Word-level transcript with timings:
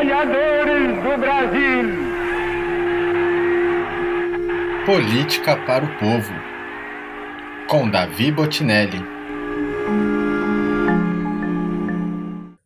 trabalhadores 0.00 1.02
do 1.02 1.20
Brasil. 1.20 2.10
Política 4.86 5.56
para 5.66 5.84
o 5.84 5.98
Povo, 5.98 6.32
com 7.68 7.90
Davi 7.90 8.32
Botinelli. 8.32 9.04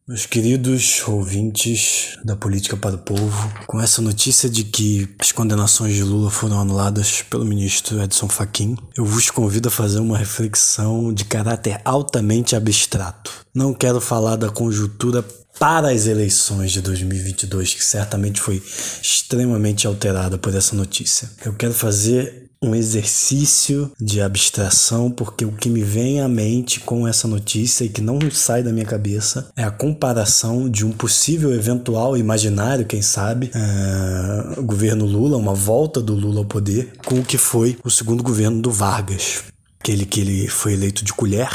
Meus 0.07 0.27
queridos 0.27 1.03
ouvintes 1.09 2.17
da 2.25 2.37
Política 2.37 2.77
para 2.77 2.95
o 2.95 2.99
Povo, 2.99 3.53
com 3.67 3.81
essa 3.81 4.01
notícia 4.01 4.49
de 4.49 4.63
que 4.63 5.09
as 5.19 5.33
condenações 5.33 5.95
de 5.95 6.05
Lula 6.05 6.31
foram 6.31 6.61
anuladas 6.61 7.23
pelo 7.23 7.45
ministro 7.45 8.01
Edson 8.01 8.29
Fachin, 8.29 8.77
eu 8.97 9.05
vos 9.05 9.29
convido 9.29 9.69
a 9.69 9.73
fazer 9.73 9.99
uma 9.99 10.17
reflexão 10.17 11.13
de 11.13 11.25
caráter 11.25 11.81
altamente 11.85 12.55
abstrato. 12.55 13.45
Não 13.53 13.75
quero 13.75 14.01
falar 14.01 14.37
da 14.37 14.51
conjuntura 14.51 15.25
para 15.59 15.91
as 15.91 16.07
eleições 16.07 16.73
de 16.73 16.81
2022, 16.81 17.75
que 17.75 17.85
certamente 17.85 18.41
foi 18.41 18.63
extremamente 19.03 19.87
alterada 19.87 20.37
por 20.37 20.55
essa 20.55 20.75
notícia. 20.75 21.31
Eu 21.45 21.55
quero 21.55 21.73
fazer 21.73 22.45
um 22.65 22.75
exercício 22.75 23.93
de 24.01 24.21
abstração, 24.23 25.11
porque 25.11 25.45
o 25.45 25.53
que 25.53 25.69
me 25.69 25.83
vem 25.83 26.21
à 26.21 26.29
mente 26.29 26.81
com 26.81 27.07
essa 27.07 27.29
notícia 27.29 27.85
e 27.85 27.91
que 27.91 28.01
não 28.01 28.19
sai 28.31 28.63
da 28.63 28.73
minha 28.73 28.87
cabeça 28.87 29.51
é 29.55 29.63
a 29.63 29.71
comparação 29.71 30.69
de 30.69 30.85
um 30.85 30.91
possível, 30.91 31.53
eventual, 31.53 32.17
imaginário, 32.17 32.87
quem 32.87 33.03
sabe, 33.03 33.51
uh, 33.55 34.63
governo 34.63 35.05
Lula, 35.05 35.37
uma 35.37 35.55
volta 35.55 36.01
do 36.01 36.15
Lula 36.15 36.39
ao 36.39 36.47
poder, 36.47 36.93
com 37.05 37.21
o 37.21 37.25
que 37.25 37.37
foi 37.37 37.77
o 37.85 37.91
segundo 37.91 38.23
governo 38.23 38.63
do 38.63 38.71
Vargas. 38.71 39.45
Aquele 39.79 40.07
que 40.07 40.21
ele 40.21 40.49
foi 40.49 40.73
eleito 40.73 41.05
de 41.05 41.13
colher, 41.13 41.51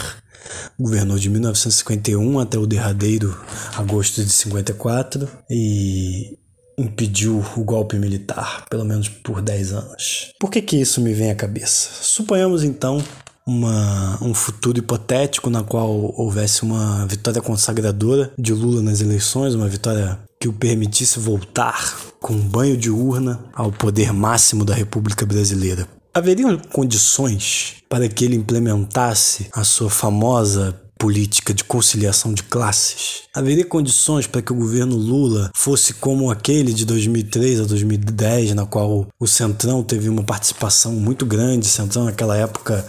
governou 0.79 1.17
de 1.17 1.29
1951 1.29 2.39
até 2.39 2.57
o 2.57 2.65
derradeiro 2.65 3.37
agosto 3.75 4.23
de 4.23 4.31
54 4.31 5.27
e 5.49 6.37
impediu 6.77 7.43
o 7.57 7.63
golpe 7.63 7.97
militar, 7.97 8.65
pelo 8.69 8.85
menos 8.85 9.09
por 9.09 9.41
10 9.41 9.73
anos. 9.73 10.31
Por 10.39 10.49
que, 10.49 10.61
que 10.61 10.77
isso 10.77 11.01
me 11.01 11.13
vem 11.13 11.29
à 11.29 11.35
cabeça? 11.35 11.89
Suponhamos 12.01 12.63
então 12.63 13.03
uma, 13.45 14.17
um 14.23 14.33
futuro 14.33 14.77
hipotético 14.77 15.49
na 15.49 15.63
qual 15.63 16.13
houvesse 16.17 16.63
uma 16.63 17.05
vitória 17.07 17.41
consagradora 17.41 18.31
de 18.37 18.53
Lula 18.53 18.81
nas 18.81 19.01
eleições, 19.01 19.55
uma 19.55 19.67
vitória 19.67 20.19
que 20.39 20.47
o 20.47 20.53
permitisse 20.53 21.19
voltar 21.19 21.97
com 22.21 22.33
um 22.33 22.47
banho 22.47 22.77
de 22.77 22.89
urna 22.89 23.39
ao 23.53 23.71
poder 23.71 24.13
máximo 24.13 24.63
da 24.63 24.73
República 24.73 25.25
Brasileira. 25.25 25.87
Haveriam 26.13 26.57
condições 26.57 27.75
para 27.87 28.09
que 28.09 28.25
ele 28.25 28.35
implementasse 28.35 29.47
a 29.53 29.63
sua 29.63 29.89
famosa 29.89 30.75
política 30.97 31.53
de 31.53 31.63
conciliação 31.63 32.33
de 32.33 32.43
classes? 32.43 33.21
Haveria 33.33 33.63
condições 33.63 34.25
para 34.25 34.41
que 34.41 34.51
o 34.51 34.55
governo 34.55 34.95
Lula 34.95 35.51
fosse 35.55 35.93
como 35.93 36.31
aquele 36.31 36.73
de 36.73 36.83
2003 36.83 37.61
a 37.61 37.63
2010, 37.63 38.55
na 38.55 38.65
qual 38.65 39.07
o 39.19 39.27
Centrão 39.27 39.83
teve 39.83 40.09
uma 40.09 40.23
participação 40.23 40.93
muito 40.93 41.25
grande, 41.25 41.67
Centrão 41.67 42.05
naquela 42.05 42.35
época 42.35 42.85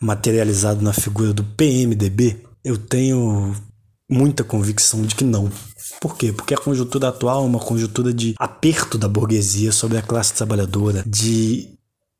materializado 0.00 0.82
na 0.82 0.94
figura 0.94 1.32
do 1.32 1.44
PMDB? 1.44 2.38
Eu 2.64 2.78
tenho 2.78 3.54
muita 4.10 4.42
convicção 4.42 5.02
de 5.02 5.14
que 5.14 5.24
não. 5.24 5.50
Por 6.00 6.16
quê? 6.16 6.32
Porque 6.32 6.54
a 6.54 6.58
conjuntura 6.58 7.08
atual 7.08 7.44
é 7.44 7.46
uma 7.46 7.60
conjuntura 7.60 8.12
de 8.12 8.34
aperto 8.38 8.96
da 8.96 9.08
burguesia 9.08 9.72
sobre 9.72 9.98
a 9.98 10.02
classe 10.02 10.32
trabalhadora, 10.34 11.04
de 11.06 11.68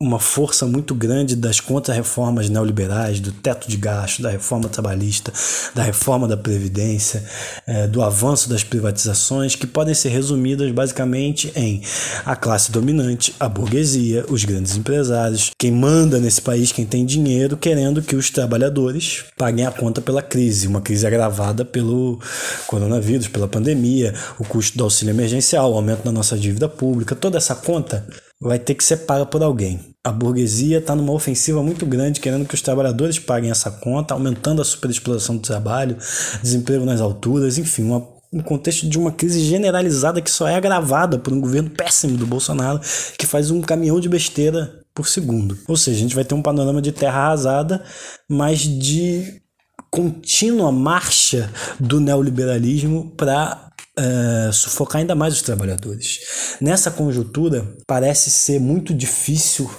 uma 0.03 0.19
força 0.19 0.67
muito 0.67 0.97
grande 0.97 1.37
das 1.37 1.61
contra-reformas 1.61 2.49
neoliberais, 2.49 3.21
do 3.21 3.31
teto 3.31 3.69
de 3.69 3.77
gasto, 3.77 4.21
da 4.21 4.31
reforma 4.31 4.69
trabalhista, 4.69 5.33
da 5.75 5.83
reforma 5.85 6.27
da 6.27 6.37
Previdência, 6.37 7.25
é, 7.65 7.87
do 7.87 8.03
avanço 8.03 8.49
das 8.49 8.65
privatizações, 8.65 9.55
que 9.55 9.67
podem 9.67 9.95
ser 9.95 10.09
resumidas 10.09 10.71
basicamente 10.73 11.53
em 11.55 11.83
a 12.27 12.35
classe 12.35 12.73
dominante, 12.73 13.33
a 13.39 13.49
burguesia, 13.49 14.25
os 14.29 14.45
grandes 14.45 14.77
empresários, 14.77 15.53
quem 15.57 15.71
manda 15.71 16.19
nesse 16.19 16.43
país, 16.43 16.73
quem 16.73 16.85
tem 16.85 17.07
dinheiro, 17.07 17.57
querendo 17.57 18.03
que 18.03 18.17
os 18.17 18.29
trabalhadores 18.29 19.25
paguem 19.39 19.67
a 19.67 19.71
conta 19.71 20.01
pela 20.01 20.21
crise, 20.21 20.67
uma 20.67 20.81
crise 20.81 21.07
agravada 21.07 21.65
pelo 21.65 22.19
coronavírus, 22.67 23.29
pela 23.29 23.47
pandemia, 23.47 24.15
o 24.37 24.45
custo 24.45 24.77
do 24.77 24.83
auxílio 24.83 25.13
emergencial, 25.13 25.71
o 25.71 25.77
aumento 25.77 26.03
da 26.03 26.11
nossa 26.11 26.37
dívida 26.37 26.69
pública, 26.69 27.15
toda 27.15 27.39
essa 27.39 27.55
conta 27.55 28.05
vai 28.43 28.59
ter 28.59 28.75
que 28.75 28.83
ser 28.83 28.99
paga 28.99 29.25
por 29.25 29.43
alguém. 29.43 29.81
A 30.05 30.11
burguesia 30.11 30.79
está 30.79 30.97
numa 30.97 31.13
ofensiva 31.13 31.63
muito 31.63 31.87
grande, 31.87 32.21
querendo 32.21 32.45
que 32.45 32.55
os 32.55 32.61
trabalhadores 32.61 33.19
paguem 33.19 33.51
essa 33.53 33.71
conta, 33.71 34.15
aumentando 34.15 34.61
a 34.61 34.65
superexploração 34.65 35.37
do 35.37 35.43
trabalho, 35.43 35.97
desemprego 36.43 36.85
nas 36.85 37.01
alturas, 37.01 37.57
enfim, 37.57 37.85
uma, 37.85 38.05
um 38.33 38.41
contexto 38.43 38.89
de 38.89 38.99
uma 38.99 39.13
crise 39.13 39.41
generalizada 39.41 40.21
que 40.21 40.31
só 40.31 40.49
é 40.49 40.57
agravada 40.57 41.19
por 41.19 41.33
um 41.33 41.41
governo 41.41 41.71
péssimo 41.71 42.19
do 42.19 42.27
Bolsonaro, 42.27 42.81
que 43.17 43.27
faz 43.27 43.53
um 43.53 43.61
caminhão 43.61 44.01
de 44.01 44.09
besteira 44.09 44.83
por 44.93 45.07
segundo. 45.07 45.57
Ou 45.69 45.77
seja, 45.77 45.99
a 45.99 46.01
gente 46.01 46.15
vai 46.15 46.25
ter 46.25 46.35
um 46.35 46.43
panorama 46.43 46.83
de 46.83 46.91
terra 46.91 47.21
arrasada, 47.21 47.85
mas 48.29 48.59
de 48.59 49.41
contínua 49.89 50.73
marcha 50.73 51.49
do 51.79 52.01
neoliberalismo 52.01 53.13
para 53.17 53.72
uh, 53.99 54.53
sufocar 54.53 55.01
ainda 55.01 55.15
mais 55.15 55.35
os 55.35 55.43
trabalhadores. 55.43 56.57
Nessa 56.61 56.91
conjuntura, 56.91 57.67
parece 57.87 58.31
ser 58.31 58.61
muito 58.61 58.95
difícil, 58.95 59.71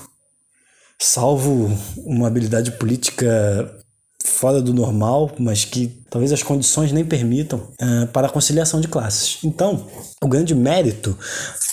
salvo 1.02 1.72
uma 1.98 2.28
habilidade 2.28 2.72
política 2.72 3.80
fora 4.26 4.62
do 4.62 4.74
normal, 4.74 5.32
mas 5.38 5.66
que 5.66 5.88
talvez 6.10 6.32
as 6.32 6.44
condições 6.44 6.92
nem 6.92 7.06
permitam, 7.06 7.72
uh, 7.82 8.08
para 8.08 8.28
a 8.28 8.30
conciliação 8.30 8.80
de 8.80 8.88
classes. 8.88 9.40
Então, 9.44 9.88
o 10.22 10.28
grande 10.28 10.56
mérito 10.56 11.18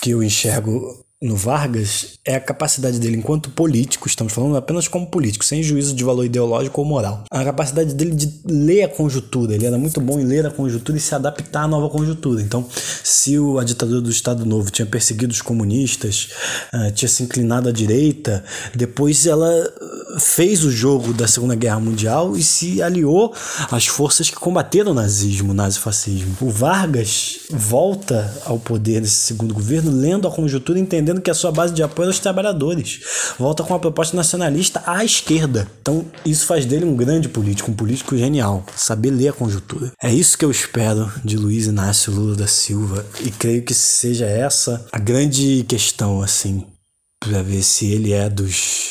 que 0.03 0.11
eu 0.11 0.23
enxergo 0.23 1.05
no 1.23 1.37
Vargas 1.37 2.19
é 2.25 2.35
a 2.35 2.41
capacidade 2.41 2.99
dele, 2.99 3.19
enquanto 3.19 3.51
político, 3.51 4.09
estamos 4.09 4.33
falando 4.33 4.57
apenas 4.57 4.89
como 4.89 5.07
político, 5.07 5.45
sem 5.45 5.63
juízo 5.63 5.95
de 5.95 6.03
valor 6.03 6.25
ideológico 6.25 6.81
ou 6.81 6.87
moral, 6.87 7.25
a 7.31 7.45
capacidade 7.45 7.95
dele 7.95 8.13
de 8.13 8.41
ler 8.47 8.85
a 8.85 8.89
conjuntura. 8.89 9.55
Ele 9.55 9.67
era 9.67 9.77
muito 9.77 10.01
bom 10.01 10.19
em 10.19 10.25
ler 10.25 10.47
a 10.47 10.51
conjuntura 10.51 10.97
e 10.97 11.01
se 11.01 11.15
adaptar 11.15 11.65
à 11.65 11.69
nova 11.69 11.91
conjuntura. 11.91 12.41
Então, 12.41 12.67
se 13.05 13.39
o, 13.39 13.59
a 13.59 13.65
ditadura 13.65 14.01
do 14.01 14.11
Estado 14.11 14.47
Novo 14.47 14.71
tinha 14.71 14.87
perseguido 14.87 15.33
os 15.33 15.43
comunistas, 15.43 16.31
uh, 16.73 16.91
tinha 16.93 17.09
se 17.09 17.23
inclinado 17.23 17.69
à 17.69 17.73
direita, 17.73 18.43
depois 18.75 19.27
ela 19.27 19.51
fez 20.19 20.65
o 20.65 20.71
jogo 20.71 21.13
da 21.13 21.29
Segunda 21.29 21.55
Guerra 21.55 21.81
Mundial 21.81 22.37
e 22.37 22.43
se 22.43 22.83
aliou 22.83 23.35
às 23.71 23.87
forças 23.87 24.31
que 24.31 24.37
combateram 24.37 24.93
o 24.93 24.95
nazismo, 24.95 25.53
o 25.53 25.55
nazifascismo. 25.55 26.37
O 26.41 26.51
Vargas 26.51 27.41
volta 27.51 28.35
ao 28.45 28.59
poder 28.59 29.01
nesse 29.01 29.17
segundo 29.17 29.55
governo 29.55 29.91
lendo 29.91 30.27
a 30.27 30.31
conjuntura 30.31 30.79
e 30.79 30.83
entendendo 30.83 31.21
que 31.21 31.31
a 31.31 31.35
sua 31.35 31.53
base 31.53 31.73
de 31.73 31.83
apoio 31.83 32.09
é 32.09 32.11
os 32.11 32.19
trabalhadores. 32.19 33.01
Volta 33.39 33.63
com 33.63 33.73
uma 33.73 33.79
proposta 33.79 34.17
nacionalista 34.17 34.83
à 34.87 35.05
esquerda. 35.05 35.69
Então, 35.81 36.05
isso 36.25 36.47
faz 36.47 36.65
dele 36.65 36.85
um 36.85 36.97
grande 36.97 37.29
político, 37.29 37.71
um 37.71 37.75
político 37.75 38.17
genial, 38.17 38.65
saber 38.77 39.11
ler 39.11 39.29
a 39.29 39.33
conjuntura. 39.33 39.93
É 40.03 40.13
isso 40.13 40.37
que 40.37 40.45
eu 40.45 40.51
espero 40.51 41.11
de 41.25 41.37
Luiz 41.37 41.67
Inácio 41.67 42.13
Lula 42.13 42.37
da 42.37 42.47
Silva 42.47 43.05
e 43.21 43.31
creio 43.31 43.63
que 43.63 43.75
seja 43.75 44.27
essa 44.27 44.87
a 44.93 44.99
grande 44.99 45.65
questão, 45.69 46.23
assim, 46.23 46.65
para 47.21 47.43
ver 47.43 47.63
se 47.63 47.87
ele 47.87 48.13
é 48.13 48.29
dos 48.29 48.90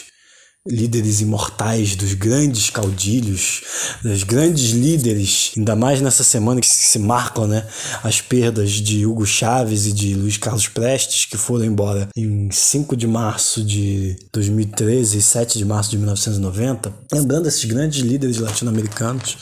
líderes 0.68 1.22
imortais, 1.22 1.96
dos 1.96 2.14
grandes 2.14 2.70
caudilhos, 2.70 3.62
dos 4.04 4.24
grandes 4.24 4.72
líderes, 4.72 5.52
ainda 5.58 5.76
mais 5.76 6.02
nessa 6.02 6.24
semana 6.24 6.60
que 6.60 6.68
se 6.68 7.00
marcam 7.00 7.48
né, 7.48 7.66
as 8.04 8.22
perdas 8.22 8.72
de 8.72 9.06
Hugo 9.06 9.26
Chávez 9.26 9.88
e 9.88 9.94
de 9.94 10.14
Luiz 10.16 10.38
Carlos 10.38 10.68
Prestes, 10.68 11.26
que 11.26 11.38
foram 11.38 11.66
embora 11.66 12.10
em 12.16 12.52
5 12.52 12.96
de 12.96 13.08
março 13.08 13.64
de 13.64 14.18
2013 14.34 15.18
e 15.18 15.22
7 15.22 15.58
de 15.58 15.66
março 15.66 15.92
de 15.92 15.98
1990. 15.98 16.94
Lembrando 17.14 17.48
esses 17.48 17.64
grandes 17.64 18.02
líderes 18.02 18.38
latino-americanos 18.38 19.38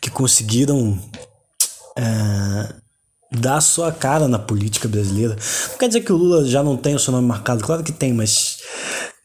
que 0.00 0.10
conseguiram. 0.10 0.98
É, 1.98 2.86
dar 3.38 3.60
sua 3.60 3.90
cara 3.90 4.28
na 4.28 4.38
política 4.38 4.86
brasileira. 4.86 5.36
Não 5.70 5.78
quer 5.78 5.88
dizer 5.88 6.00
que 6.02 6.12
o 6.12 6.16
Lula 6.16 6.44
já 6.46 6.62
não 6.62 6.76
tem 6.76 6.94
o 6.94 6.98
seu 6.98 7.12
nome 7.12 7.26
marcado, 7.26 7.62
claro 7.62 7.82
que 7.82 7.92
tem, 7.92 8.12
mas 8.12 8.58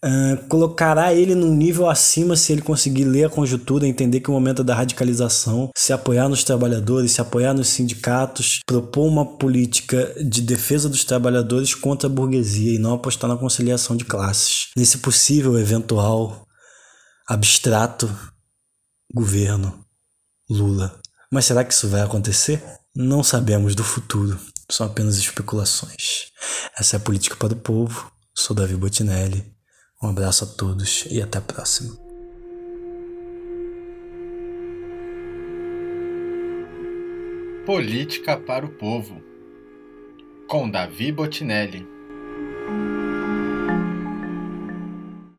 Uh, 0.04 0.48
colocará 0.48 1.14
ele 1.14 1.36
num 1.36 1.54
nível 1.54 1.88
acima 1.88 2.36
se 2.36 2.52
ele 2.52 2.64
conseguir 2.64 3.04
ler 3.04 3.26
a 3.26 3.30
conjuntura, 3.30 3.88
entender 3.88 4.20
que 4.20 4.32
o 4.32 4.34
momento 4.34 4.64
é 4.64 4.66
da 4.66 4.74
radicalização, 4.74 5.70
se 5.78 5.94
apoiar 5.94 6.28
nos 6.28 6.44
trabalhadores, 6.44 7.12
se 7.12 7.22
apoiar 7.22 7.54
nos 7.54 7.68
sindicatos, 7.68 8.62
propor 8.66 9.06
uma 9.06 9.38
política 9.38 10.12
de 10.24 10.42
defesa 10.42 10.90
dos 10.90 11.04
trabalhadores 11.04 11.76
contra 11.76 12.10
a 12.10 12.12
burguesia 12.12 12.74
e 12.74 12.80
não 12.80 12.96
apostar 12.96 13.30
na 13.30 13.38
conciliação 13.38 13.96
de 13.96 14.04
classes. 14.04 14.70
Nesse 14.76 14.98
possível, 14.98 15.60
eventual, 15.60 16.48
abstrato 17.28 18.10
governo 19.14 19.86
Lula. 20.50 21.00
Mas 21.32 21.46
será 21.46 21.64
que 21.64 21.74
isso 21.74 21.88
vai 21.88 22.02
acontecer? 22.02 22.64
Não 22.96 23.24
sabemos 23.24 23.76
do 23.76 23.84
futuro, 23.84 24.40
são 24.70 24.88
apenas 24.88 25.18
especulações. 25.18 26.32
Essa 26.76 26.96
é 26.96 26.98
a 26.98 27.00
política 27.00 27.36
para 27.36 27.54
o 27.54 27.58
povo. 27.58 28.12
Sou 28.36 28.56
Davi 28.56 28.76
Botinelli 28.76 29.61
um 30.02 30.10
abraço 30.10 30.44
a 30.44 30.48
todos 30.48 31.06
e 31.12 31.22
até 31.22 31.38
a 31.38 31.42
próxima. 31.42 31.96
Política 37.66 38.36
para 38.36 38.66
o 38.66 38.70
Povo, 38.70 39.22
com 40.48 40.70
Davi 40.70 41.12
Botinelli. 41.12 42.01